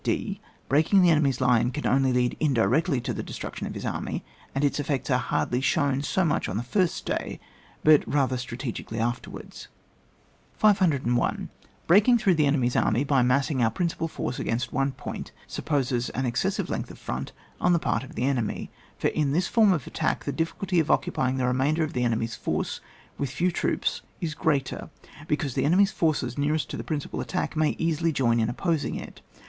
d. 0.03 0.41
Breaking 0.67 1.03
the 1.03 1.11
enemy's 1.11 1.39
line 1.39 1.69
can 1.69 1.85
only 1.85 2.11
lead 2.11 2.35
indirectly 2.39 2.99
to 3.01 3.13
the 3.13 3.21
destruction 3.21 3.67
of 3.67 3.75
his 3.75 3.85
army, 3.85 4.25
and 4.55 4.63
its 4.63 4.79
effects 4.79 5.11
are 5.11 5.19
hardly 5.19 5.61
shown 5.61 6.01
so 6.01 6.25
much 6.25 6.49
on 6.49 6.57
the 6.57 6.63
first 6.63 7.05
day, 7.05 7.39
but 7.83 8.01
rather 8.11 8.35
strategically 8.35 8.97
afterwards. 8.97 9.67
501. 10.57 11.01
The 11.03 11.67
breaking 11.85 12.17
through 12.17 12.33
the 12.33 12.47
enemy's 12.47 12.75
army 12.75 13.03
by 13.03 13.21
massing 13.21 13.61
our 13.61 13.69
principal 13.69 14.07
force 14.07 14.39
against 14.39 14.73
one 14.73 14.91
point, 14.91 15.31
supposes 15.45 16.09
an 16.17 16.25
excessive 16.25 16.67
length 16.67 16.89
of 16.89 16.97
front 16.97 17.31
on 17.59 17.71
the 17.71 17.77
part 17.77 18.03
of 18.03 18.15
the 18.15 18.23
enemy; 18.25 18.71
for 18.97 19.09
in 19.09 19.33
this 19.33 19.47
form 19.47 19.71
of 19.71 19.85
attack 19.85 20.23
the 20.23 20.31
difficulty 20.31 20.79
of 20.79 20.89
occupying 20.89 21.37
the 21.37 21.45
remainder 21.45 21.83
of 21.83 21.93
the 21.93 22.03
enemy's 22.03 22.33
force 22.35 22.81
with 23.19 23.29
few 23.29 23.51
troops 23.51 24.01
is 24.19 24.33
greater, 24.33 24.89
because 25.27 25.53
the 25.53 25.63
enemy's 25.63 25.91
forces 25.91 26.39
nearest 26.39 26.71
to 26.71 26.75
the 26.75 26.83
princi 26.83 27.11
pal 27.11 27.21
attack 27.21 27.55
may 27.55 27.75
easily 27.77 28.11
join 28.11 28.39
in 28.39 28.49
opposing 28.49 28.95
it. 28.95 29.21